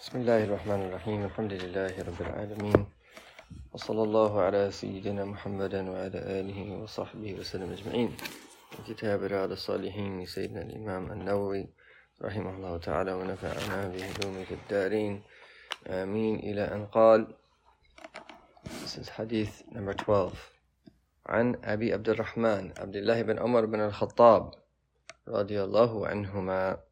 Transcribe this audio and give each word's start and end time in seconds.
بسم 0.00 0.24
الله 0.24 0.44
الرحمن 0.44 0.80
الرحيم. 0.88 1.24
الحمد 1.28 1.52
لله 1.52 1.92
رب 1.92 2.20
العالمين. 2.20 2.80
وصلى 3.72 4.02
الله 4.02 4.32
على 4.40 4.70
سيدنا 4.72 5.28
محمد 5.28 5.74
وعلى 5.74 6.18
آله 6.40 6.58
وصحبه 6.80 7.36
وسلم 7.36 7.68
أجمعين. 7.68 8.16
كتاب 8.88 9.20
رياض 9.22 9.52
الصالحين 9.52 10.24
لسيدنا 10.24 10.62
الإمام 10.62 11.12
النووي 11.12 11.68
رحمه 12.16 12.50
الله 12.56 12.74
تعالى 12.78 13.12
ونفعنا 13.12 13.92
بعلومه 13.92 14.44
في 14.48 14.54
الدارين. 14.54 15.22
آمين. 15.86 16.34
إلى 16.48 16.64
أن 16.64 16.88
قال 16.88 17.36
This 18.80 19.04
is 19.04 19.20
hadith 19.20 19.68
number 19.68 19.92
12 19.92 20.32
عن 21.28 21.60
أبي 21.64 21.92
عبد 21.92 22.08
الرحمن 22.08 22.72
عبد 22.80 22.96
الله 22.96 23.22
بن 23.22 23.36
عمر 23.38 23.66
بن 23.66 23.80
الخطاب 23.80 24.50
رضي 25.28 25.60
الله 25.60 25.92
عنهما. 26.08 26.88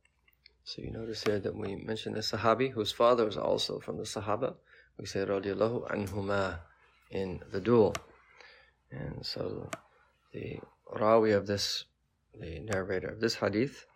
So 0.69 0.83
you 0.83 0.91
notice 0.91 1.23
here 1.23 1.39
that 1.41 1.57
we 1.57 1.77
mention 1.77 2.13
the 2.13 2.21
Sahabi 2.21 2.71
whose 2.71 2.93
father 2.93 3.25
was 3.25 3.39
also 3.39 3.81
from 3.81 3.97
the 3.97 4.03
Sahaba. 4.03 4.55
We 4.99 5.07
say 5.07 5.21
radiallahu 5.21 5.91
anhuma 5.91 6.59
in 7.11 7.41
the 7.51 7.59
dual. 7.59 7.97
And 8.91 9.25
so 9.25 9.71
the 10.35 10.61
Rawi 10.95 11.35
of 11.35 11.47
this, 11.47 11.87
the 12.39 12.61
narrator 12.61 13.09
of 13.09 13.19
this 13.19 13.35
hadith, 13.35 13.87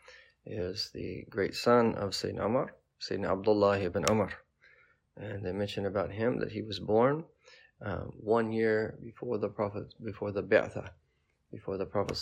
is 0.47 0.91
the 0.95 1.27
great 1.29 1.55
son 1.55 1.95
of 1.97 2.13
Sayyidina 2.13 2.47
Umar, 2.47 2.75
Sayyidina 3.03 3.33
Abdullah 3.33 3.79
ibn 3.79 4.07
Umar. 4.09 4.33
And 5.19 5.45
they 5.45 5.53
mention 5.53 5.85
about 5.85 6.11
him 6.11 6.39
that 6.39 6.53
he 6.53 6.63
was 6.63 6.79
born 6.81 7.25
um, 7.85 8.13
one 8.17 8.51
year 8.51 8.97
before 9.03 9.37
the 9.37 9.51
Prophet, 9.51 9.93
before 10.03 10.33
the 10.33 10.43
Bi'tha, 10.43 10.89
before 11.51 11.77
the 11.77 11.85
Prophet 11.85 12.17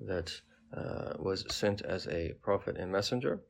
that 0.00 0.38
uh, 0.76 1.14
was 1.18 1.44
sent 1.54 1.82
as 1.82 2.06
a 2.08 2.34
prophet 2.42 2.76
and 2.76 2.92
messenger. 2.92 3.40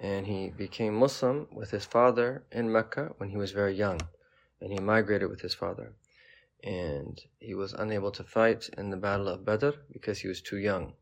And 0.00 0.26
he 0.26 0.50
became 0.50 0.94
Muslim 0.94 1.46
with 1.52 1.70
his 1.70 1.84
father 1.84 2.44
in 2.50 2.72
Mecca 2.72 3.14
when 3.18 3.30
he 3.30 3.36
was 3.36 3.52
very 3.52 3.74
young. 3.74 4.00
And 4.60 4.72
he 4.72 4.78
migrated 4.78 5.28
with 5.28 5.40
his 5.40 5.54
father. 5.54 5.92
And 6.62 7.20
he 7.38 7.54
was 7.54 7.72
unable 7.72 8.10
to 8.12 8.24
fight 8.24 8.68
in 8.76 8.90
the 8.90 8.96
Battle 8.96 9.28
of 9.28 9.44
Badr 9.44 9.70
because 9.92 10.18
he 10.20 10.28
was 10.28 10.40
too 10.40 10.58
young. 10.58 10.94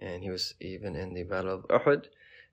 And 0.00 0.22
he 0.22 0.30
was 0.30 0.54
even 0.60 0.96
in 0.96 1.14
the 1.14 1.22
Battle 1.22 1.54
of 1.54 1.68
Uhud, 1.68 2.06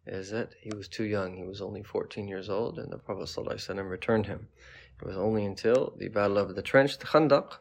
is 0.06 0.32
that 0.32 0.54
he 0.60 0.72
was 0.76 0.88
too 0.88 1.06
young. 1.06 1.36
He 1.36 1.44
was 1.44 1.62
only 1.62 1.84
14 1.84 2.28
years 2.28 2.50
old, 2.50 2.78
and 2.80 2.92
the 2.92 2.98
Prophet 2.98 3.24
ﷺ 3.24 3.90
returned 3.90 4.26
him. 4.26 4.48
It 5.02 5.06
was 5.06 5.18
only 5.18 5.46
until 5.46 5.94
the 5.98 6.10
Battle 6.10 6.38
of 6.38 6.56
the 6.56 6.62
Trench, 6.62 6.98
the 6.98 7.06
Khandaq, 7.06 7.58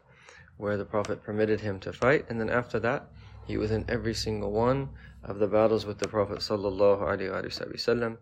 where 0.57 0.77
the 0.77 0.85
Prophet 0.85 1.23
permitted 1.23 1.61
him 1.61 1.79
to 1.81 1.93
fight. 1.93 2.27
And 2.29 2.41
then 2.41 2.51
after 2.51 2.81
that, 2.81 3.09
he 3.49 3.57
was 3.57 3.71
in 3.71 3.85
every 3.89 4.15
single 4.15 4.53
one 4.53 4.91
of 5.25 5.39
the 5.39 5.47
battles 5.47 5.87
with 5.87 5.99
the 5.99 6.07
Prophet 6.07 6.39
sallallahu 6.39 7.01
alaihi 7.01 7.33
wasallam, 7.33 8.19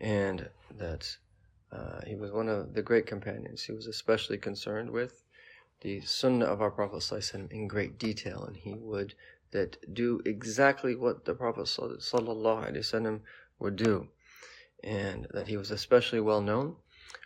and 0.00 0.48
that 0.78 1.16
uh, 1.72 2.00
he 2.06 2.14
was 2.14 2.30
one 2.30 2.48
of 2.48 2.72
the 2.72 2.80
great 2.80 3.06
companions. 3.06 3.64
He 3.64 3.72
was 3.72 3.88
especially 3.88 4.38
concerned 4.38 4.90
with 4.92 5.24
the 5.80 6.00
Sunnah 6.00 6.46
of 6.46 6.62
our 6.62 6.70
Prophet 6.70 6.98
sallallahu 6.98 7.50
in 7.50 7.66
great 7.66 7.98
detail, 7.98 8.44
and 8.44 8.56
he 8.56 8.74
would 8.74 9.14
that 9.50 9.92
do 9.92 10.20
exactly 10.24 10.94
what 10.94 11.24
the 11.24 11.34
Prophet 11.34 11.64
sallallahu 11.64 12.70
alaihi 12.70 12.78
wasallam 12.78 13.22
would 13.58 13.74
do, 13.74 14.08
and 14.84 15.26
that 15.32 15.48
he 15.48 15.56
was 15.56 15.72
especially 15.72 16.20
well 16.20 16.40
known 16.40 16.76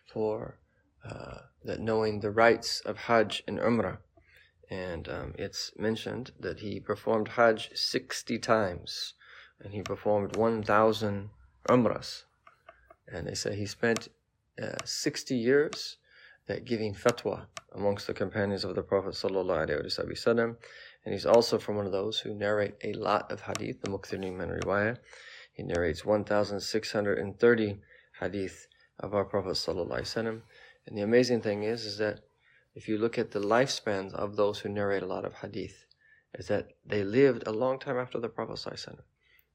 for 0.06 0.58
uh, 1.04 1.40
that 1.64 1.80
knowing 1.80 2.20
the 2.20 2.30
rites 2.30 2.80
of 2.80 2.96
Hajj 2.96 3.42
and 3.46 3.58
Umrah 3.58 3.98
and 4.70 5.08
um, 5.08 5.34
it's 5.36 5.72
mentioned 5.76 6.30
that 6.38 6.60
he 6.60 6.78
performed 6.78 7.28
Hajj 7.28 7.70
60 7.74 8.38
times 8.38 9.14
and 9.60 9.74
he 9.74 9.82
performed 9.82 10.36
1,000 10.36 11.30
Umrahs. 11.68 12.22
And 13.08 13.26
they 13.26 13.34
say 13.34 13.56
he 13.56 13.66
spent 13.66 14.08
uh, 14.62 14.76
60 14.84 15.34
years 15.34 15.96
uh, 16.48 16.54
giving 16.64 16.94
fatwa 16.94 17.46
amongst 17.72 18.06
the 18.06 18.14
companions 18.14 18.64
of 18.64 18.76
the 18.76 18.82
Prophet. 18.82 19.20
And 21.04 21.14
he's 21.14 21.26
also 21.26 21.58
from 21.58 21.76
one 21.76 21.86
of 21.86 21.92
those 21.92 22.20
who 22.20 22.34
narrate 22.34 22.74
a 22.84 22.92
lot 22.92 23.32
of 23.32 23.40
hadith, 23.40 23.80
the 23.80 23.90
Muqthirin 23.90 24.36
min 24.36 24.50
Riwayah. 24.50 24.98
He 25.52 25.64
narrates 25.64 26.04
1,630 26.04 27.80
hadith 28.20 28.66
of 29.00 29.14
our 29.14 29.24
Prophet. 29.24 29.66
And 29.66 30.42
the 30.96 31.02
amazing 31.02 31.40
thing 31.40 31.64
is, 31.64 31.84
is 31.84 31.98
that 31.98 32.20
if 32.74 32.88
you 32.88 32.98
look 32.98 33.18
at 33.18 33.32
the 33.32 33.40
lifespans 33.40 34.14
of 34.14 34.36
those 34.36 34.60
who 34.60 34.68
narrate 34.68 35.02
a 35.02 35.06
lot 35.06 35.24
of 35.24 35.34
hadith, 35.34 35.84
is 36.34 36.46
that 36.48 36.68
they 36.86 37.02
lived 37.02 37.46
a 37.46 37.52
long 37.52 37.78
time 37.78 37.98
after 37.98 38.18
the 38.20 38.28
Prophet 38.28 38.58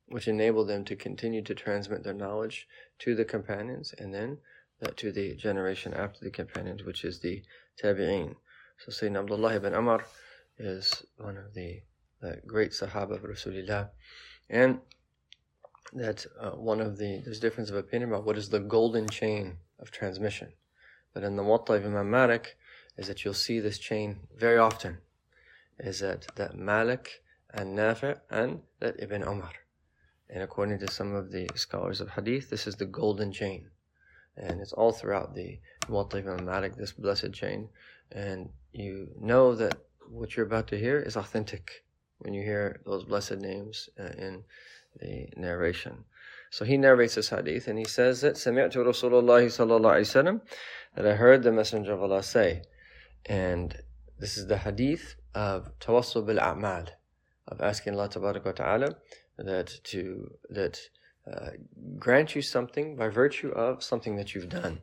which 0.07 0.27
enabled 0.27 0.67
them 0.67 0.85
to 0.85 0.95
continue 0.95 1.41
to 1.41 1.55
transmit 1.55 2.03
their 2.03 2.13
knowledge 2.13 2.67
to 2.99 3.15
the 3.15 3.25
companions 3.25 3.93
and 3.97 4.13
then 4.13 4.37
to 4.95 5.11
the 5.11 5.35
generation 5.35 5.93
after 5.93 6.19
the 6.23 6.29
companions, 6.29 6.83
which 6.83 7.03
is 7.03 7.19
the 7.19 7.41
tabi'een. 7.81 8.35
So 8.77 8.91
Sayyidina 8.91 9.19
Abdullah 9.19 9.55
ibn 9.55 9.73
Amr 9.73 10.05
is 10.57 11.03
one 11.17 11.37
of 11.37 11.53
the, 11.53 11.81
the 12.21 12.41
great 12.45 12.71
Sahaba 12.71 13.11
of 13.11 13.21
Rasulullah. 13.21 13.89
And 14.49 14.79
that 15.93 16.25
uh, 16.39 16.51
one 16.51 16.81
of 16.81 16.97
the, 16.97 17.21
there's 17.23 17.39
difference 17.39 17.69
of 17.69 17.77
opinion 17.77 18.09
about 18.09 18.25
what 18.25 18.37
is 18.37 18.49
the 18.49 18.59
golden 18.59 19.07
chain 19.07 19.57
of 19.79 19.91
transmission. 19.91 20.53
But 21.13 21.23
in 21.23 21.35
the 21.35 21.43
Muwatta 21.43 21.77
of 21.77 21.85
Imam 21.85 22.11
Malik, 22.11 22.57
is 22.96 23.06
that 23.08 23.24
you'll 23.24 23.34
see 23.34 23.60
this 23.60 23.78
chain 23.78 24.20
very 24.36 24.58
often. 24.58 24.98
Is 25.78 26.00
that 26.00 26.26
that 26.36 26.56
Malik 26.56 27.22
and 27.52 27.76
Nafi 27.76 28.18
and 28.30 28.60
that 28.80 28.96
Ibn 28.98 29.22
Umar. 29.22 29.52
And 30.28 30.42
according 30.42 30.78
to 30.80 30.90
some 30.90 31.14
of 31.14 31.32
the 31.32 31.48
scholars 31.54 32.00
of 32.00 32.10
Hadith, 32.10 32.50
this 32.50 32.66
is 32.66 32.76
the 32.76 32.86
golden 32.86 33.32
chain. 33.32 33.70
And 34.36 34.60
it's 34.60 34.72
all 34.72 34.92
throughout 34.92 35.34
the 35.34 35.58
Muwatta 35.88 36.16
Imam 36.16 36.44
Malik, 36.44 36.76
this 36.76 36.92
blessed 36.92 37.32
chain. 37.32 37.68
And 38.12 38.50
you 38.72 39.08
know 39.18 39.54
that 39.56 39.76
what 40.08 40.36
you're 40.36 40.46
about 40.46 40.68
to 40.68 40.78
hear 40.78 40.98
is 41.00 41.16
authentic 41.16 41.84
when 42.18 42.34
you 42.34 42.42
hear 42.42 42.80
those 42.84 43.04
blessed 43.04 43.38
names 43.38 43.88
uh, 43.98 44.12
in 44.18 44.44
the 45.00 45.28
narration. 45.36 46.04
So 46.50 46.64
he 46.64 46.76
narrates 46.76 47.14
this 47.14 47.28
hadith 47.28 47.68
and 47.68 47.78
he 47.78 47.84
says 47.84 48.20
that 48.22 48.34
سمعت 48.34 48.76
رسول 48.76 49.12
الله 49.22 49.46
صلى 49.46 49.76
الله 49.76 49.90
عليه 49.90 50.00
وسلم 50.00 50.40
that 50.96 51.06
I 51.06 51.14
heard 51.14 51.42
the 51.42 51.52
Messenger 51.52 51.92
of 51.92 52.02
Allah 52.02 52.22
say 52.22 52.62
and 53.26 53.76
this 54.18 54.36
is 54.36 54.46
the 54.46 54.58
hadith 54.58 55.16
of 55.34 55.78
tawassul 55.78 56.26
bil 56.26 56.38
a'mal, 56.38 56.88
of 57.48 57.60
asking 57.60 57.94
Allah 57.94 58.08
ta'ala 58.08 58.96
that 59.38 59.80
to 59.84 60.30
that 60.50 60.78
uh, 61.30 61.50
grant 61.98 62.34
you 62.34 62.42
something 62.42 62.96
by 62.96 63.08
virtue 63.08 63.50
of 63.50 63.82
something 63.82 64.16
that 64.16 64.34
you've 64.34 64.48
done. 64.48 64.82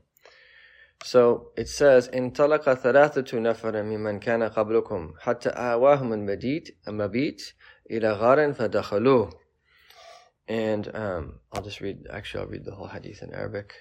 So 1.03 1.51
it 1.55 1.69
says, 1.69 2.09
إن 2.09 2.31
طلق 2.33 2.73
ثلاثة 2.73 3.39
نفر 3.39 3.83
ممن 3.83 4.19
كان 4.19 4.43
قبلكم 4.43 5.13
حتى 5.19 5.49
آواهم 5.49 6.13
المبيت 6.13 6.77
المبيت 6.87 7.53
إلى 7.91 8.11
غار 8.11 8.53
فدخلوه. 8.53 9.33
And 10.47 10.95
um, 10.95 11.39
I'll 11.51 11.61
just 11.61 11.81
read, 11.81 12.07
actually 12.09 12.41
I'll 12.41 12.49
read 12.49 12.65
the 12.65 12.73
whole 12.73 12.87
hadith 12.87 13.21
in 13.21 13.33
Arabic, 13.33 13.73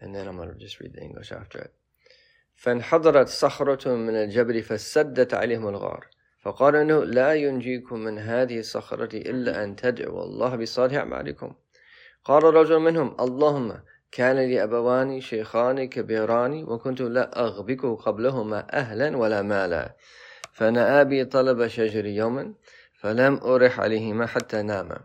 and 0.00 0.14
then 0.14 0.26
I'm 0.26 0.36
going 0.36 0.48
to 0.48 0.54
just 0.54 0.80
read 0.80 0.94
the 0.94 1.02
English 1.02 1.30
after 1.30 1.58
it. 1.58 1.74
فانحدرت 2.61 3.27
صخرة 3.27 3.95
من 3.95 4.15
الجبل 4.15 4.61
فسدت 4.61 5.33
عليهم 5.33 5.67
الغار. 5.67 6.07
فقال 6.43 6.75
انه 6.75 7.03
لا 7.03 7.33
ينجيكم 7.33 7.99
من 7.99 8.19
هذه 8.19 8.59
الصخرة 8.59 9.15
إلا 9.15 9.63
أن 9.63 9.75
تدعوا 9.75 10.23
الله 10.23 10.55
بصالح 10.55 10.95
أعمالكم. 10.95 11.53
قال 12.25 12.43
رجل 12.43 12.79
منهم 12.79 13.15
اللهم 13.19 13.73
كان 14.11 14.35
لي 14.35 14.63
أبوان 14.63 15.21
شيخان 15.21 15.89
كبيران 15.89 16.63
وكنت 16.63 17.01
لا 17.01 17.39
أغبك 17.45 17.85
قبلهما 17.85 18.67
أهلا 18.73 19.17
ولا 19.17 19.41
مالا. 19.41 19.95
فنأى 20.53 21.05
بي 21.05 21.25
طلب 21.25 21.67
شجر 21.67 22.05
يوما 22.05 22.53
فلم 22.99 23.39
أرح 23.43 23.79
عليهما 23.79 24.25
حتى 24.25 24.61
ناما. 24.61 24.99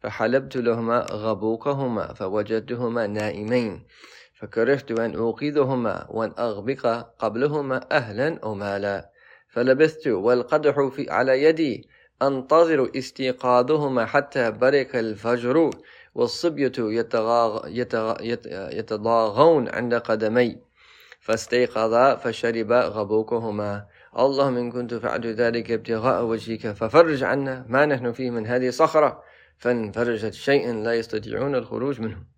فحلبت 0.00 0.56
لهما 0.56 1.06
غبوقهما 1.10 2.14
فوجدتهما 2.14 3.06
نائمين. 3.06 3.86
فكرهت 4.34 4.90
أن 4.90 5.14
أوقظهما 5.14 6.06
وأن 6.10 6.32
أغبق 6.38 6.86
قبلهما 7.18 7.80
أهلا 7.92 8.38
أو 8.42 8.54
مالا. 8.54 9.10
فلبثت 9.48 10.06
والقدح 10.06 10.88
في 10.88 11.10
على 11.10 11.42
يدي 11.42 11.88
أنتظر 12.22 12.90
استيقاظهما 12.96 14.06
حتى 14.06 14.50
برق 14.50 14.96
الفجر 14.96 15.70
والصبية 16.14 16.72
يتغاغ 16.78 17.68
يتغ 17.68 18.16
يتضاغون 18.78 19.68
عند 19.68 19.94
قدمي. 19.94 20.58
فاستيقظا 21.20 22.16
فشربا 22.16 22.80
غبوكهما. 22.80 23.86
اللهم 24.18 24.56
إن 24.56 24.72
كنت 24.72 24.94
فعلت 24.94 25.26
ذلك 25.26 25.70
ابتغاء 25.70 26.24
وجهك 26.24 26.72
ففرج 26.72 27.22
عنا 27.22 27.66
ما 27.68 27.86
نحن 27.86 28.12
فيه 28.12 28.30
من 28.30 28.46
هذه 28.46 28.68
الصخرة. 28.68 29.22
فانفرجت 29.58 30.32
شيء 30.32 30.72
لا 30.74 30.94
يستطيعون 30.94 31.54
الخروج 31.54 32.00
منه. 32.00 32.33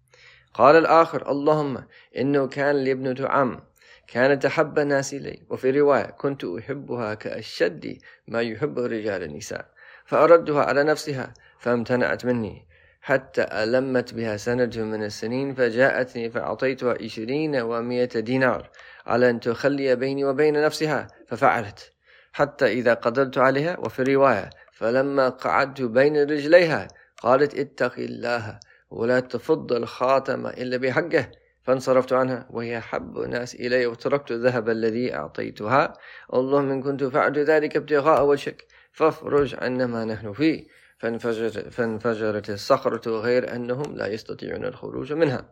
قال 0.56 0.76
الآخر 0.76 1.30
اللهم 1.30 1.84
إنه 2.16 2.46
كان 2.46 2.76
لي 2.76 2.92
ابنة 2.92 3.28
عم 3.28 3.60
كانت 4.08 4.44
أحب 4.44 4.78
الناس 4.78 5.14
إلي. 5.14 5.42
وفي 5.50 5.70
رواية 5.70 6.02
كنت 6.02 6.44
أحبها 6.44 7.14
كأشد 7.14 7.98
ما 8.28 8.42
يحب 8.42 8.78
الرجال 8.78 9.22
النساء. 9.22 9.66
فأردها 10.06 10.62
على 10.62 10.84
نفسها 10.84 11.34
فامتنعت 11.58 12.24
مني. 12.24 12.66
حتى 13.00 13.42
ألمت 13.42 14.14
بها 14.14 14.36
سنة 14.36 14.70
من 14.76 15.04
السنين 15.04 15.54
فجاءتني 15.54 16.30
فأعطيتها 16.30 16.94
عشرين 17.02 17.56
ومائة 17.56 18.20
دينار 18.20 18.70
على 19.06 19.30
أن 19.30 19.40
تخلي 19.40 19.96
بيني 19.96 20.24
وبين 20.24 20.62
نفسها. 20.62 21.06
ففعلت. 21.28 21.92
حتى 22.32 22.66
إذا 22.66 22.94
قدرت 22.94 23.38
عليها 23.38 23.78
وفي 23.78 24.02
رواية 24.02 24.50
فلما 24.72 25.28
قعدت 25.28 25.82
بين 25.82 26.16
رجليها 26.16 26.88
قالت 27.16 27.54
اتق 27.54 27.94
الله 27.98 28.60
ولا 28.90 29.20
تفض 29.20 29.72
الخاتم 29.72 30.46
إلا 30.46 30.76
بحقه 30.76 31.30
فانصرفت 31.62 32.12
عنها 32.12 32.46
وهي 32.50 32.80
حب 32.80 33.18
الناس 33.18 33.54
إلي 33.54 33.86
وتركت 33.86 34.30
الذهب 34.30 34.68
الذي 34.68 35.14
أعطيتها. 35.14 35.92
اللهم 36.34 36.70
إن 36.70 36.82
كنت 36.82 37.04
فعلت 37.04 37.38
ذلك 37.38 37.76
ابتغاء 37.76 38.24
وجهك 38.24 38.66
فافرج 38.92 39.56
عنا 39.58 39.86
ما 39.86 40.04
نحن 40.04 40.32
فيه. 40.32 40.66
فانفجرت, 40.98 41.58
فانفجرت 41.58 42.50
الصخرة 42.50 43.10
غير 43.20 43.54
أنهم 43.54 43.96
لا 43.96 44.06
يستطيعون 44.06 44.64
الخروج 44.64 45.12
منها. 45.12 45.50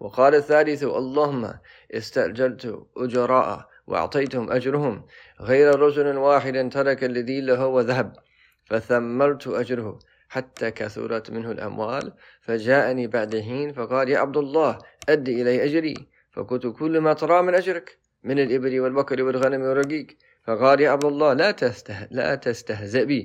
وقال 0.00 0.34
الثالث 0.34 0.82
اللهم 0.82 1.54
استأجرت 1.94 2.86
أجراء 2.96 3.68
وأعطيتهم 3.86 4.52
أجرهم. 4.52 5.06
غير 5.40 5.80
رجل 5.80 6.16
واحد 6.16 6.68
ترك 6.72 7.04
الذي 7.04 7.40
له 7.40 7.66
وذهب 7.66 8.16
فثمرت 8.64 9.46
أجره. 9.46 9.98
حتى 10.34 10.70
كثرت 10.70 11.30
منه 11.30 11.50
الأموال. 11.50 12.12
فجاءني 12.46 13.06
بعد 13.06 13.32
حين 13.46 13.72
فقال 13.72 14.08
يا 14.08 14.18
عبد 14.18 14.36
الله 14.36 14.78
أد 15.08 15.28
إلي 15.28 15.64
أجري. 15.64 15.94
فقلت 16.34 16.66
كل 16.66 16.98
ما 16.98 17.12
ترى 17.12 17.42
من 17.42 17.54
أجرك 17.54 17.98
من 18.22 18.38
الإبل 18.38 18.80
والبقر 18.80 19.22
والغنم 19.22 19.62
والرقيق. 19.62 20.06
فقال 20.46 20.80
يا 20.80 20.90
عبد 20.90 21.04
الله 21.04 21.32
لا 21.32 21.50
تسته 21.50 22.08
لا 22.10 22.34
تستهزئ 22.34 23.04
بي 23.04 23.20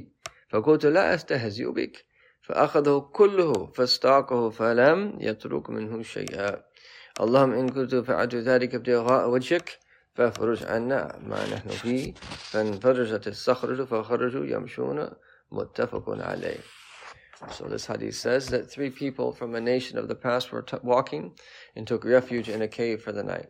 فقلت 0.50 0.86
لا 0.86 1.16
أستهزئ 1.16 1.68
بك. 1.72 2.06
فأخذه 2.42 3.00
كله 3.14 3.54
فاستاقه 3.76 4.50
فلم 4.50 5.18
يترك 5.20 5.70
منه 5.70 6.04
شيئا. 6.04 6.52
اللهم 7.24 7.54
إن 7.54 7.70
كنت 7.70 7.96
فعلت 7.96 8.36
ذلك 8.36 8.76
ابتغاء 8.76 9.30
وجهك 9.30 9.70
فافرج 10.16 10.66
عنا 10.66 11.20
ما 11.30 11.40
نحن 11.54 11.70
فيه. 11.70 12.14
فانفرجت 12.52 13.28
الصخرة 13.28 13.86
فخرجوا 13.86 14.46
يمشون 14.46 15.10
متفق 15.52 16.06
عليه. 16.10 16.62
So 17.52 17.66
this 17.66 17.86
hadith 17.86 18.16
says 18.16 18.48
that 18.48 18.70
three 18.70 18.90
people 18.90 19.32
from 19.32 19.56
a 19.56 19.62
nation 19.62 19.98
of 19.98 20.08
the 20.08 20.16
past 20.16 20.52
were 20.52 20.66
walking 20.84 21.38
and 21.76 21.88
took 21.88 22.04
refuge 22.04 22.50
in 22.50 22.62
a 22.62 22.68
cave 22.68 23.02
for 23.02 23.12
the 23.12 23.24
night. 23.24 23.50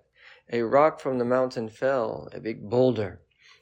A 0.52 0.62
rock 0.62 1.00
from 1.00 1.18
the 1.18 1.26
mountain 1.26 1.70
fell, 1.70 2.30
a 2.32 2.40
big 2.40 2.70
boulder, 2.70 3.22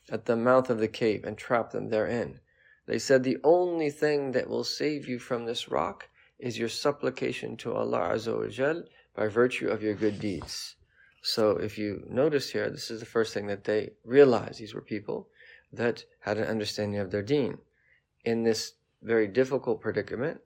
at 0.10 0.26
the 0.26 0.36
mouth 0.36 0.70
of 0.70 0.80
the 0.80 0.88
cave 0.88 1.24
and 1.24 1.38
trapped 1.38 1.72
them 1.72 1.90
therein. 1.90 2.40
They 2.88 3.00
said, 3.00 3.24
The 3.24 3.38
only 3.44 3.90
thing 3.90 4.32
that 4.32 4.50
will 4.50 4.64
save 4.64 5.08
you 5.08 5.20
from 5.20 5.46
this 5.46 5.70
rock 5.70 6.10
is 6.40 6.58
your 6.58 6.70
supplication 6.70 7.58
to 7.58 7.74
Allah 7.74 8.12
Azza 8.14 8.38
wa 8.38 8.48
Jal 8.48 8.84
by 9.16 9.28
virtue 9.28 9.70
of 9.70 9.82
your 9.82 9.96
good 9.96 10.20
deeds. 10.20 10.76
So 11.22 11.52
if 11.52 11.78
you 11.78 12.06
notice 12.10 12.52
here, 12.52 12.70
this 12.70 12.92
is 12.92 13.00
the 13.00 13.06
first 13.06 13.34
thing 13.34 13.48
that 13.48 13.64
they 13.64 13.92
realized. 14.06 14.60
These 14.60 14.74
were 14.74 14.82
people 14.82 15.30
that 15.74 16.06
had 16.22 16.38
an 16.38 16.48
understanding 16.48 17.00
of 17.00 17.12
their 17.12 17.24
deen. 17.24 17.58
In 18.24 18.44
this 18.44 18.74
very 19.02 19.28
difficult 19.28 19.82
predicament, 19.82 20.42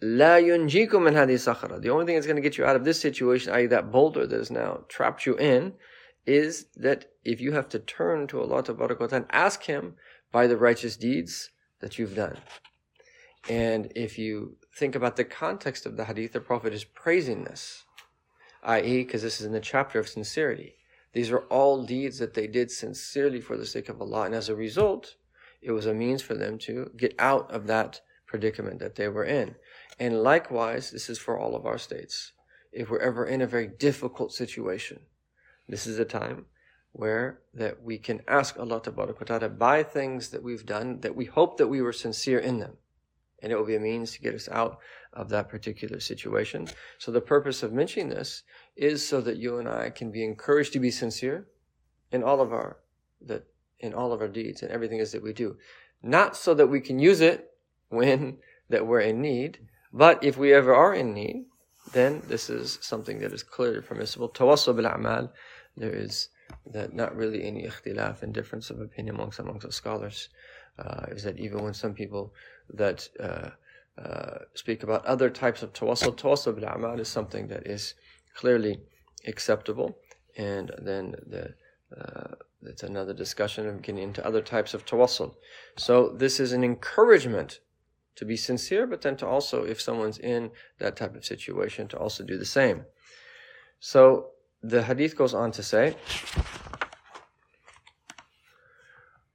La 0.00 0.36
yunjikum 0.36 1.04
min 1.04 1.14
hadi 1.14 1.34
sakhara. 1.34 1.80
The 1.80 1.90
only 1.90 2.06
thing 2.06 2.14
that's 2.14 2.26
going 2.26 2.36
to 2.36 2.42
get 2.42 2.56
you 2.56 2.64
out 2.64 2.76
of 2.76 2.84
this 2.84 3.00
situation, 3.00 3.52
i.e. 3.52 3.66
that 3.66 3.90
boulder 3.90 4.26
that 4.26 4.36
has 4.36 4.50
now 4.50 4.84
trapped 4.88 5.26
you 5.26 5.36
in, 5.36 5.74
is 6.24 6.66
that 6.76 7.06
if 7.24 7.40
you 7.40 7.52
have 7.52 7.68
to 7.70 7.78
turn 7.78 8.26
to 8.28 8.40
Allah 8.40 8.62
Ta'ala 8.62 9.08
and 9.10 9.26
ask 9.30 9.64
Him 9.64 9.94
by 10.30 10.46
the 10.46 10.56
righteous 10.56 10.96
deeds 10.96 11.50
that 11.80 11.98
you've 11.98 12.14
done. 12.14 12.36
And 13.48 13.92
if 13.96 14.18
you 14.18 14.56
think 14.76 14.94
about 14.94 15.16
the 15.16 15.24
context 15.24 15.86
of 15.86 15.96
the 15.96 16.04
hadith, 16.04 16.32
the 16.32 16.40
Prophet 16.40 16.72
is 16.72 16.84
praising 16.84 17.44
this, 17.44 17.84
i.e., 18.62 19.04
because 19.04 19.22
this 19.22 19.40
is 19.40 19.46
in 19.46 19.52
the 19.52 19.60
chapter 19.60 19.98
of 19.98 20.08
sincerity. 20.08 20.76
These 21.12 21.30
are 21.30 21.44
all 21.48 21.82
deeds 21.82 22.18
that 22.18 22.34
they 22.34 22.46
did 22.46 22.70
sincerely 22.70 23.40
for 23.40 23.56
the 23.56 23.66
sake 23.66 23.88
of 23.88 24.00
Allah, 24.00 24.26
and 24.26 24.34
as 24.34 24.48
a 24.48 24.54
result, 24.54 25.16
it 25.60 25.72
was 25.72 25.86
a 25.86 25.94
means 25.94 26.22
for 26.22 26.34
them 26.34 26.58
to 26.58 26.90
get 26.96 27.14
out 27.18 27.50
of 27.50 27.66
that 27.66 28.00
predicament 28.26 28.78
that 28.78 28.94
they 28.94 29.08
were 29.08 29.24
in. 29.24 29.56
And 29.98 30.22
likewise, 30.22 30.90
this 30.90 31.08
is 31.08 31.18
for 31.18 31.38
all 31.38 31.56
of 31.56 31.66
our 31.66 31.78
states. 31.78 32.32
If 32.72 32.90
we're 32.90 32.98
ever 32.98 33.26
in 33.26 33.40
a 33.40 33.46
very 33.46 33.66
difficult 33.66 34.32
situation, 34.32 35.00
this 35.68 35.86
is 35.86 35.98
a 35.98 36.04
time 36.04 36.46
where 36.92 37.40
that 37.54 37.82
we 37.82 37.98
can 37.98 38.22
ask 38.28 38.58
Allah 38.58 38.82
to 38.82 39.48
by 39.48 39.82
things 39.82 40.30
that 40.30 40.42
we've 40.42 40.66
done 40.66 41.00
that 41.00 41.14
we 41.14 41.24
hope 41.24 41.56
that 41.58 41.68
we 41.68 41.80
were 41.80 41.92
sincere 41.92 42.38
in 42.38 42.58
them. 42.58 42.76
And 43.40 43.52
it 43.52 43.56
will 43.56 43.66
be 43.66 43.76
a 43.76 43.80
means 43.80 44.12
to 44.12 44.20
get 44.20 44.34
us 44.34 44.48
out 44.50 44.78
of 45.12 45.28
that 45.28 45.48
particular 45.48 46.00
situation. 46.00 46.68
So 46.98 47.12
the 47.12 47.20
purpose 47.20 47.62
of 47.62 47.72
mentioning 47.72 48.08
this 48.08 48.42
is 48.76 49.06
so 49.06 49.20
that 49.20 49.36
you 49.36 49.58
and 49.58 49.68
I 49.68 49.90
can 49.90 50.10
be 50.10 50.24
encouraged 50.24 50.72
to 50.72 50.80
be 50.80 50.90
sincere 50.90 51.46
in 52.10 52.22
all 52.22 52.40
of 52.40 52.52
our 52.52 52.78
that 53.22 53.44
in 53.80 53.94
all 53.94 54.12
of 54.12 54.20
our 54.20 54.28
deeds 54.28 54.62
and 54.62 54.70
everything 54.70 54.98
is 54.98 55.12
that 55.12 55.22
we 55.22 55.32
do. 55.32 55.56
Not 56.02 56.36
so 56.36 56.54
that 56.54 56.66
we 56.66 56.80
can 56.80 56.98
use 56.98 57.20
it 57.20 57.50
when 57.88 58.38
that 58.68 58.86
we're 58.86 59.00
in 59.00 59.22
need, 59.22 59.58
but 59.92 60.22
if 60.22 60.36
we 60.36 60.52
ever 60.52 60.74
are 60.74 60.94
in 60.94 61.14
need, 61.14 61.46
then 61.92 62.22
this 62.28 62.50
is 62.50 62.78
something 62.82 63.18
that 63.20 63.32
is 63.32 63.42
clearly 63.42 63.80
permissible. 63.80 64.28
Tawassul 64.28 64.76
bil 64.76 64.84
a'mal, 64.84 65.30
there 65.76 65.94
is 65.94 66.28
that 66.66 66.92
not 66.92 67.16
really 67.16 67.44
any 67.44 67.66
ikhtilaf 67.66 68.22
and 68.22 68.34
difference 68.34 68.68
of 68.68 68.80
opinion 68.80 69.14
amongst 69.14 69.38
amongst 69.38 69.66
the 69.66 69.72
scholars. 69.72 70.28
Uh, 70.78 71.06
is 71.10 71.22
that 71.22 71.38
even 71.38 71.62
when 71.62 71.74
some 71.74 71.94
people 71.94 72.32
that 72.74 73.08
uh, 73.18 73.50
uh, 74.00 74.38
speak 74.54 74.82
about 74.82 75.04
other 75.06 75.30
types 75.30 75.62
of 75.62 75.72
tawassul, 75.72 76.14
tawassul 76.14 76.54
bil 76.54 76.68
a'mal 76.68 77.00
is 77.00 77.08
something 77.08 77.48
that 77.48 77.66
is 77.66 77.94
clearly 78.34 78.78
acceptable, 79.26 79.98
and 80.36 80.70
then 80.78 81.14
the 81.26 81.54
that's 82.78 82.88
another 82.88 83.12
discussion 83.12 83.66
of 83.66 83.82
getting 83.82 84.04
into 84.04 84.24
other 84.24 84.40
types 84.40 84.72
of 84.72 84.86
tawassul. 84.86 85.34
So 85.76 86.10
this 86.10 86.38
is 86.38 86.52
an 86.52 86.62
encouragement 86.62 87.58
to 88.14 88.24
be 88.24 88.36
sincere, 88.36 88.86
but 88.86 89.02
then 89.02 89.16
to 89.16 89.26
also, 89.26 89.64
if 89.64 89.80
someone's 89.80 90.18
in 90.18 90.52
that 90.78 90.94
type 90.94 91.16
of 91.16 91.24
situation, 91.24 91.88
to 91.88 91.98
also 91.98 92.22
do 92.22 92.38
the 92.38 92.44
same. 92.44 92.84
So 93.80 94.28
the 94.62 94.84
hadith 94.84 95.16
goes 95.16 95.34
on 95.34 95.50
to 95.52 95.62
say, 95.62 95.96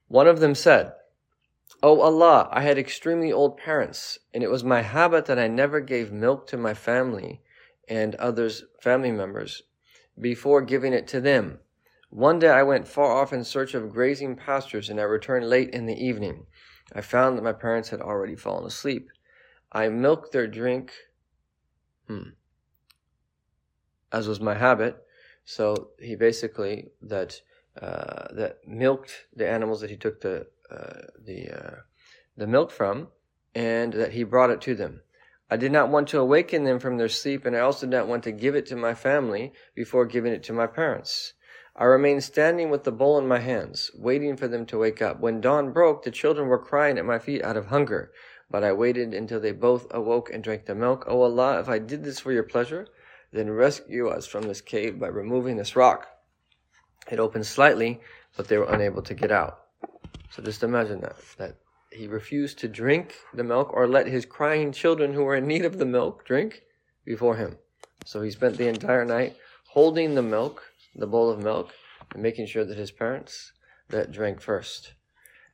one 0.07 0.27
of 0.27 0.39
them 0.39 0.55
said, 0.55 0.93
O 1.81 1.99
oh 1.99 2.01
Allah, 2.01 2.47
I 2.49 2.61
had 2.61 2.77
extremely 2.77 3.33
old 3.33 3.57
parents, 3.57 4.19
and 4.33 4.41
it 4.41 4.49
was 4.49 4.63
my 4.63 4.83
habit 4.83 5.25
that 5.25 5.39
I 5.39 5.49
never 5.49 5.81
gave 5.81 6.13
milk 6.13 6.47
to 6.47 6.57
my 6.57 6.73
family 6.73 7.41
and 7.89 8.15
others, 8.15 8.63
family 8.79 9.11
members, 9.11 9.63
before 10.17 10.61
giving 10.61 10.93
it 10.93 11.07
to 11.09 11.19
them. 11.19 11.59
One 12.13 12.37
day 12.37 12.49
I 12.49 12.61
went 12.61 12.87
far 12.87 13.11
off 13.11 13.33
in 13.33 13.43
search 13.43 13.73
of 13.73 13.91
grazing 13.91 14.35
pastures, 14.35 14.87
and 14.87 14.99
I 14.99 15.03
returned 15.03 15.49
late 15.49 15.71
in 15.71 15.87
the 15.87 15.95
evening. 15.95 16.45
I 16.93 17.01
found 17.01 17.35
that 17.35 17.43
my 17.43 17.53
parents 17.53 17.89
had 17.89 18.01
already 18.01 18.35
fallen 18.35 18.67
asleep. 18.67 19.09
I 19.71 19.89
milked 19.89 20.31
their 20.31 20.45
drink, 20.45 20.93
hmm, 22.07 22.35
as 24.11 24.27
was 24.27 24.39
my 24.39 24.53
habit. 24.53 25.03
So 25.43 25.89
he 25.99 26.15
basically 26.15 26.91
that 27.01 27.41
uh, 27.81 28.27
that 28.35 28.59
milked 28.67 29.25
the 29.35 29.49
animals 29.49 29.81
that 29.81 29.89
he 29.89 29.97
took 29.97 30.21
the 30.21 30.45
uh, 30.69 31.07
the 31.19 31.49
uh, 31.49 31.75
the 32.37 32.45
milk 32.45 32.69
from, 32.69 33.07
and 33.55 33.91
that 33.91 34.11
he 34.11 34.23
brought 34.23 34.51
it 34.51 34.61
to 34.61 34.75
them. 34.75 35.01
I 35.49 35.57
did 35.57 35.71
not 35.71 35.89
want 35.89 36.09
to 36.09 36.19
awaken 36.19 36.63
them 36.63 36.77
from 36.77 36.97
their 36.97 37.09
sleep, 37.09 37.43
and 37.43 37.55
I 37.55 37.61
also 37.61 37.87
did 37.87 37.95
not 37.95 38.07
want 38.07 38.23
to 38.25 38.31
give 38.31 38.53
it 38.53 38.67
to 38.67 38.75
my 38.75 38.93
family 38.93 39.51
before 39.73 40.05
giving 40.05 40.31
it 40.31 40.43
to 40.43 40.53
my 40.53 40.67
parents. 40.67 41.33
I 41.75 41.85
remained 41.85 42.23
standing 42.23 42.69
with 42.69 42.83
the 42.83 42.91
bowl 42.91 43.17
in 43.17 43.27
my 43.27 43.39
hands, 43.39 43.89
waiting 43.95 44.37
for 44.37 44.47
them 44.47 44.65
to 44.67 44.77
wake 44.77 45.01
up. 45.01 45.19
When 45.19 45.41
dawn 45.41 45.71
broke, 45.71 46.03
the 46.03 46.11
children 46.11 46.47
were 46.47 46.59
crying 46.59 46.99
at 46.99 47.05
my 47.05 47.17
feet 47.17 47.43
out 47.43 47.57
of 47.57 47.67
hunger, 47.67 48.11
but 48.51 48.63
I 48.63 48.73
waited 48.73 49.15
until 49.15 49.39
they 49.39 49.53
both 49.53 49.87
awoke 49.89 50.29
and 50.31 50.43
drank 50.43 50.65
the 50.65 50.75
milk. 50.75 51.05
O 51.07 51.21
Allah, 51.23 51.59
if 51.59 51.69
I 51.69 51.79
did 51.79 52.03
this 52.03 52.19
for 52.19 52.31
your 52.31 52.43
pleasure, 52.43 52.87
then 53.31 53.49
rescue 53.49 54.07
us 54.07 54.27
from 54.27 54.43
this 54.43 54.61
cave 54.61 54.99
by 54.99 55.07
removing 55.07 55.57
this 55.57 55.75
rock. 55.75 56.07
It 57.09 57.19
opened 57.19 57.47
slightly, 57.47 58.01
but 58.37 58.47
they 58.47 58.59
were 58.59 58.71
unable 58.71 59.01
to 59.01 59.15
get 59.15 59.31
out. 59.31 59.61
So 60.29 60.43
just 60.43 60.61
imagine 60.61 61.01
that, 61.01 61.15
that 61.37 61.55
he 61.91 62.07
refused 62.07 62.59
to 62.59 62.67
drink 62.67 63.15
the 63.33 63.43
milk 63.43 63.73
or 63.73 63.87
let 63.87 64.05
his 64.05 64.27
crying 64.27 64.71
children 64.71 65.13
who 65.13 65.23
were 65.23 65.35
in 65.35 65.47
need 65.47 65.65
of 65.65 65.79
the 65.79 65.85
milk 65.85 66.23
drink 66.23 66.61
before 67.03 67.35
him. 67.35 67.57
So 68.05 68.21
he 68.21 68.29
spent 68.29 68.57
the 68.57 68.67
entire 68.67 69.05
night 69.05 69.35
holding 69.69 70.13
the 70.13 70.21
milk 70.21 70.61
the 70.95 71.07
bowl 71.07 71.29
of 71.29 71.43
milk 71.43 71.71
and 72.13 72.21
making 72.21 72.45
sure 72.45 72.65
that 72.65 72.77
his 72.77 72.91
parents 72.91 73.51
that 73.89 74.11
drank 74.11 74.41
first. 74.41 74.93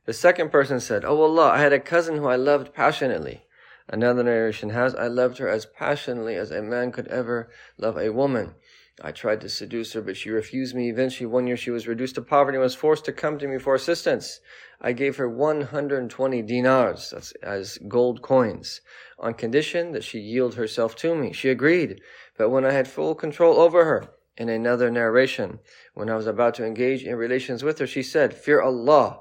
The 0.06 0.12
second 0.12 0.50
person 0.50 0.80
said, 0.80 1.04
Oh 1.04 1.20
Allah, 1.22 1.50
I 1.50 1.58
had 1.58 1.72
a 1.72 1.80
cousin 1.80 2.16
who 2.16 2.26
I 2.26 2.36
loved 2.36 2.74
passionately. 2.74 3.44
Another 3.88 4.22
narration 4.22 4.70
has, 4.70 4.94
I 4.94 5.08
loved 5.08 5.38
her 5.38 5.48
as 5.48 5.66
passionately 5.66 6.36
as 6.36 6.50
a 6.50 6.62
man 6.62 6.92
could 6.92 7.08
ever 7.08 7.50
love 7.76 7.96
a 7.98 8.10
woman. 8.10 8.54
I 9.02 9.12
tried 9.12 9.40
to 9.40 9.48
seduce 9.48 9.94
her, 9.94 10.02
but 10.02 10.16
she 10.16 10.30
refused 10.30 10.74
me. 10.74 10.90
Eventually, 10.90 11.26
one 11.26 11.46
year 11.46 11.56
she 11.56 11.70
was 11.70 11.88
reduced 11.88 12.16
to 12.16 12.22
poverty 12.22 12.56
and 12.56 12.62
was 12.62 12.74
forced 12.74 13.04
to 13.06 13.12
come 13.12 13.38
to 13.38 13.48
me 13.48 13.58
for 13.58 13.74
assistance. 13.74 14.40
I 14.80 14.92
gave 14.92 15.16
her 15.16 15.28
120 15.28 16.42
dinars, 16.42 17.10
that's 17.10 17.32
as 17.42 17.78
gold 17.88 18.20
coins, 18.20 18.80
on 19.18 19.34
condition 19.34 19.92
that 19.92 20.04
she 20.04 20.18
yield 20.18 20.54
herself 20.54 20.96
to 20.96 21.14
me. 21.14 21.32
She 21.32 21.48
agreed, 21.48 22.00
but 22.36 22.50
when 22.50 22.64
I 22.64 22.72
had 22.72 22.88
full 22.88 23.14
control 23.14 23.58
over 23.58 23.84
her, 23.86 24.10
in 24.36 24.48
another 24.48 24.90
narration, 24.90 25.58
when 25.94 26.08
I 26.08 26.16
was 26.16 26.26
about 26.26 26.54
to 26.54 26.64
engage 26.64 27.02
in 27.04 27.16
relations 27.16 27.62
with 27.62 27.78
her, 27.78 27.86
she 27.86 28.02
said, 28.02 28.34
Fear 28.34 28.62
Allah 28.62 29.20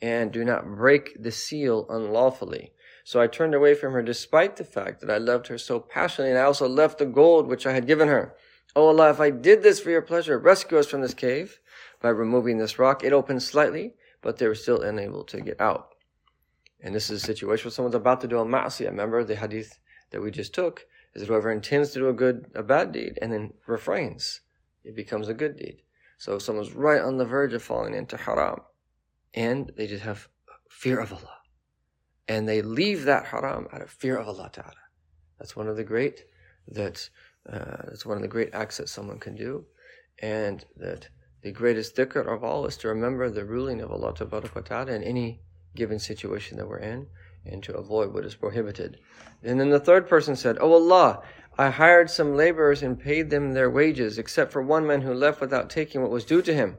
and 0.00 0.32
do 0.32 0.44
not 0.44 0.66
break 0.66 1.20
the 1.22 1.32
seal 1.32 1.86
unlawfully. 1.88 2.72
So 3.04 3.20
I 3.20 3.26
turned 3.26 3.54
away 3.54 3.74
from 3.74 3.92
her 3.92 4.02
despite 4.02 4.56
the 4.56 4.64
fact 4.64 5.00
that 5.00 5.10
I 5.10 5.18
loved 5.18 5.48
her 5.48 5.58
so 5.58 5.80
passionately 5.80 6.30
and 6.30 6.38
I 6.38 6.44
also 6.44 6.68
left 6.68 6.98
the 6.98 7.06
gold 7.06 7.48
which 7.48 7.66
I 7.66 7.72
had 7.72 7.86
given 7.86 8.08
her. 8.08 8.34
O 8.76 8.84
oh 8.84 8.86
Allah, 8.88 9.10
if 9.10 9.20
I 9.20 9.30
did 9.30 9.62
this 9.62 9.80
for 9.80 9.90
your 9.90 10.02
pleasure, 10.02 10.38
rescue 10.38 10.78
us 10.78 10.86
from 10.86 11.00
this 11.00 11.14
cave 11.14 11.58
by 12.00 12.10
removing 12.10 12.58
this 12.58 12.78
rock. 12.78 13.02
It 13.02 13.12
opened 13.12 13.42
slightly, 13.42 13.94
but 14.22 14.36
they 14.36 14.46
were 14.46 14.54
still 14.54 14.82
unable 14.82 15.24
to 15.24 15.40
get 15.40 15.60
out. 15.60 15.88
And 16.80 16.94
this 16.94 17.10
is 17.10 17.22
a 17.22 17.26
situation 17.26 17.66
where 17.66 17.72
someone's 17.72 17.94
about 17.94 18.20
to 18.20 18.28
do 18.28 18.38
a 18.38 18.44
ma'asiyah. 18.44 18.86
Remember 18.86 19.24
the 19.24 19.36
hadith 19.36 19.78
that 20.10 20.22
we 20.22 20.30
just 20.30 20.54
took 20.54 20.86
is 21.14 21.22
that 21.22 21.28
whoever 21.28 21.50
intends 21.50 21.90
to 21.90 21.98
do 21.98 22.08
a 22.08 22.12
good, 22.12 22.46
a 22.54 22.62
bad 22.62 22.92
deed 22.92 23.18
and 23.20 23.32
then 23.32 23.52
refrains, 23.66 24.40
it 24.84 24.96
becomes 24.96 25.28
a 25.28 25.34
good 25.34 25.56
deed. 25.56 25.82
So 26.18 26.36
if 26.36 26.42
someone's 26.42 26.72
right 26.72 27.00
on 27.00 27.16
the 27.16 27.24
verge 27.24 27.54
of 27.54 27.62
falling 27.62 27.94
into 27.94 28.16
haram 28.16 28.60
and 29.34 29.72
they 29.76 29.86
just 29.86 30.02
have 30.02 30.28
fear 30.68 31.00
of 31.00 31.12
Allah 31.12 31.40
and 32.30 32.48
they 32.48 32.62
leave 32.62 33.04
that 33.04 33.26
haram 33.26 33.66
out 33.72 33.82
of 33.82 33.90
fear 33.90 34.16
of 34.16 34.28
Allah 34.28 34.48
Ta'ala. 34.52 34.72
That's 35.38 35.56
one 35.56 35.66
of 35.66 35.76
the 35.76 35.82
great, 35.82 36.26
that 36.68 37.10
uh, 37.52 37.82
that's 37.86 38.06
one 38.06 38.16
of 38.16 38.22
the 38.22 38.28
great 38.28 38.50
acts 38.54 38.76
that 38.76 38.88
someone 38.88 39.18
can 39.18 39.34
do, 39.34 39.64
and 40.20 40.64
that 40.76 41.08
the 41.42 41.50
greatest 41.50 41.96
dhikr 41.96 42.32
of 42.32 42.44
all 42.44 42.66
is 42.66 42.76
to 42.78 42.88
remember 42.88 43.28
the 43.28 43.44
ruling 43.44 43.80
of 43.80 43.90
Allah 43.90 44.14
Ta'ala 44.14 44.92
in 44.92 45.02
any 45.02 45.40
given 45.74 45.98
situation 45.98 46.56
that 46.58 46.68
we're 46.68 46.78
in, 46.78 47.08
and 47.46 47.64
to 47.64 47.76
avoid 47.76 48.14
what 48.14 48.24
is 48.24 48.36
prohibited. 48.36 49.00
And 49.42 49.58
then 49.58 49.70
the 49.70 49.80
third 49.80 50.08
person 50.08 50.36
said, 50.36 50.58
Oh 50.60 50.72
Allah, 50.72 51.22
I 51.60 51.68
hired 51.68 52.08
some 52.08 52.38
laborers 52.38 52.82
and 52.82 52.98
paid 52.98 53.28
them 53.28 53.52
their 53.52 53.68
wages, 53.68 54.16
except 54.16 54.50
for 54.50 54.62
one 54.62 54.86
man 54.86 55.02
who 55.02 55.12
left 55.12 55.42
without 55.42 55.68
taking 55.68 56.00
what 56.00 56.10
was 56.10 56.24
due 56.24 56.40
to 56.40 56.54
him. 56.54 56.78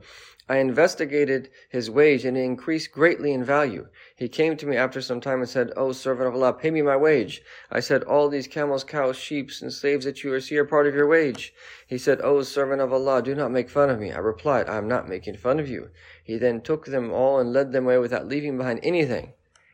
I 0.49 0.57
investigated 0.57 1.51
his 1.69 1.91
wage 1.91 2.25
and 2.25 2.35
it 2.35 2.41
increased 2.41 2.91
greatly 2.91 3.31
in 3.31 3.43
value. 3.43 3.89
He 4.15 4.27
came 4.27 4.57
to 4.57 4.65
me 4.65 4.75
after 4.75 4.99
some 4.99 5.21
time 5.21 5.39
and 5.39 5.47
said, 5.47 5.71
O 5.77 5.91
servant 5.91 6.29
of 6.29 6.33
Allah, 6.33 6.53
pay 6.53 6.71
me 6.71 6.81
my 6.81 6.97
wage. 6.97 7.43
I 7.69 7.79
said, 7.79 8.01
all 8.01 8.27
these 8.27 8.47
camels, 8.47 8.83
cows, 8.83 9.17
sheep, 9.17 9.51
and 9.61 9.71
slaves 9.71 10.05
that 10.05 10.23
you 10.23 10.39
see 10.39 10.57
are 10.57 10.65
part 10.65 10.87
of 10.87 10.95
your 10.95 11.05
wage. 11.05 11.53
He 11.85 11.99
said, 11.99 12.19
O 12.21 12.41
servant 12.41 12.81
of 12.81 12.91
Allah, 12.91 13.21
do 13.21 13.35
not 13.35 13.51
make 13.51 13.69
fun 13.69 13.91
of 13.91 13.99
me. 13.99 14.11
I 14.11 14.17
replied, 14.17 14.67
I 14.67 14.77
am 14.77 14.87
not 14.87 15.07
making 15.07 15.37
fun 15.37 15.59
of 15.59 15.69
you. 15.69 15.91
He 16.23 16.39
then 16.39 16.59
took 16.59 16.87
them 16.87 17.11
all 17.11 17.37
and 17.39 17.53
led 17.53 17.71
them 17.71 17.85
away 17.85 17.99
without 17.99 18.27
leaving 18.27 18.57
behind 18.57 18.79
anything. 18.81 19.33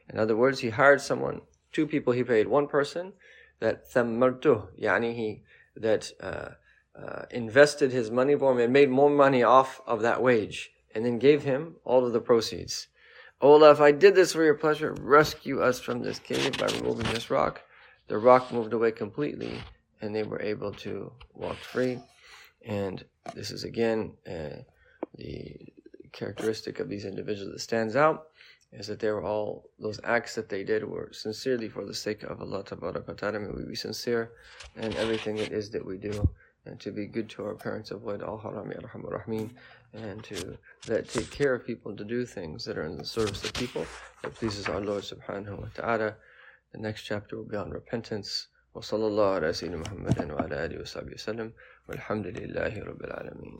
In 0.09 0.19
other 0.19 0.35
words, 0.35 0.59
he 0.59 0.71
hired 0.71 0.99
someone, 0.99 1.43
two 1.71 1.87
people 1.87 2.11
he 2.11 2.25
paid, 2.25 2.49
one 2.49 2.67
person 2.67 3.13
that 3.59 3.89
thammartuh, 3.91 4.67
yani 4.79 5.15
he, 5.15 5.43
that, 5.75 6.11
uh, 6.21 6.49
uh, 6.95 7.25
invested 7.31 7.91
his 7.91 8.09
money 8.09 8.35
for 8.35 8.51
him 8.51 8.59
and 8.59 8.73
made 8.73 8.89
more 8.89 9.09
money 9.09 9.43
off 9.43 9.81
of 9.85 10.01
that 10.01 10.21
wage 10.21 10.71
and 10.95 11.05
then 11.05 11.19
gave 11.19 11.43
him 11.43 11.75
all 11.85 12.05
of 12.05 12.13
the 12.13 12.19
proceeds. 12.19 12.87
O 13.39 13.51
Allah, 13.53 13.71
if 13.71 13.81
I 13.81 13.91
did 13.91 14.15
this 14.15 14.33
for 14.33 14.43
your 14.43 14.55
pleasure, 14.55 14.95
rescue 14.99 15.61
us 15.61 15.79
from 15.79 16.01
this 16.01 16.17
cave 16.17 16.57
by 16.57 16.65
removing 16.67 17.05
this 17.13 17.29
rock. 17.29 17.61
The 18.07 18.17
rock 18.17 18.51
moved 18.51 18.73
away 18.73 18.91
completely 18.91 19.59
and 20.01 20.15
they 20.15 20.23
were 20.23 20.41
able 20.41 20.71
to 20.73 21.11
walk 21.35 21.57
free. 21.57 21.99
And 22.65 23.03
this 23.35 23.51
is 23.51 23.63
again 23.63 24.13
uh, 24.27 24.61
the 25.15 25.55
characteristic 26.13 26.79
of 26.79 26.89
these 26.89 27.05
individuals 27.05 27.51
that 27.51 27.59
stands 27.59 27.95
out 27.95 28.27
is 28.72 28.86
that 28.86 29.00
they 29.00 29.10
were 29.10 29.22
all 29.22 29.68
those 29.78 30.00
acts 30.04 30.34
that 30.34 30.48
they 30.48 30.64
did 30.64 30.82
were 30.84 31.10
sincerely 31.12 31.68
for 31.68 31.84
the 31.84 31.94
sake 31.94 32.22
of 32.22 32.40
Allah 32.40 32.64
Ta'ala. 32.64 33.38
May 33.38 33.48
we 33.48 33.64
be 33.64 33.74
sincere 33.74 34.32
in 34.76 34.96
everything 34.96 35.38
it 35.38 35.52
is 35.52 35.70
that 35.70 35.84
we 35.84 35.98
do 35.98 36.28
and 36.64 36.78
to 36.80 36.90
be 36.92 37.06
good 37.06 37.28
to 37.30 37.44
our 37.44 37.54
parents, 37.54 37.90
avoid 37.90 38.22
all 38.22 38.38
haram, 38.38 38.70
ya 38.70 38.78
rahman 39.02 39.50
and 39.94 40.22
to 40.24 40.56
that 40.86 41.08
take 41.08 41.30
care 41.30 41.54
of 41.54 41.66
people, 41.66 41.94
to 41.94 42.04
do 42.04 42.24
things 42.24 42.64
that 42.64 42.78
are 42.78 42.84
in 42.84 42.96
the 42.96 43.04
service 43.04 43.44
of 43.44 43.52
people 43.52 43.84
that 44.22 44.34
pleases 44.34 44.68
our 44.68 44.80
Lord 44.80 45.02
subhanahu 45.02 45.58
wa 45.58 45.66
ta'ala. 45.74 46.14
The 46.72 46.78
next 46.78 47.02
chapter 47.02 47.36
will 47.36 47.44
be 47.44 47.56
on 47.56 47.70
repentance. 47.70 48.48
وصلى 48.74 49.06
الله 49.06 49.34
على 49.34 49.52
سيدنا 49.52 49.76
محمد 49.76 50.30
وعلى 50.30 50.64
آله 50.64 50.80
وصحبه 50.80 51.12
وسلم 51.12 51.52
والحمد 51.88 52.26
لله 52.26 52.82
رب 52.82 53.04
العالمين 53.04 53.58